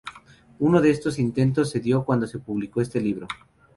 [0.57, 3.27] Uno de estos intentos se dio cuando se publicó este libro.